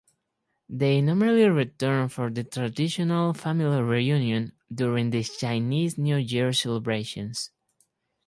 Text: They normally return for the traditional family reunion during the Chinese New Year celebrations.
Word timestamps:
They 0.67 0.99
normally 0.99 1.47
return 1.47 2.09
for 2.09 2.31
the 2.31 2.43
traditional 2.43 3.35
family 3.35 3.79
reunion 3.83 4.53
during 4.73 5.11
the 5.11 5.21
Chinese 5.23 5.95
New 5.99 6.15
Year 6.17 6.53
celebrations. 6.53 7.51